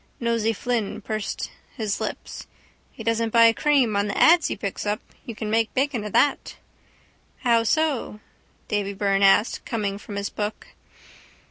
[0.19, 2.47] Nosey Flynn pursed his lips.
[2.91, 4.99] —He doesn't buy cream on the ads he picks up.
[5.27, 6.55] You can make bacon of that.
[7.41, 8.19] —How so?
[8.67, 10.69] Davy Byrne asked, coming from his book.